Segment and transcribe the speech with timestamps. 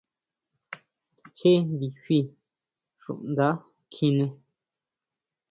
[1.39, 2.17] Jé ndifi
[3.01, 3.47] xunda
[3.91, 4.27] kjiné.